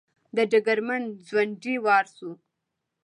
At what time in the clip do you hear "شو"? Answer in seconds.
2.15-2.31